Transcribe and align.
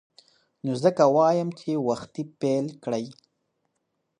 نو 0.65 0.71
ځکه 0.83 1.03
وایم 1.15 1.49
چې 1.59 1.71
وختي 1.87 2.23
پیل 2.39 2.65
کړئ. 2.83 3.05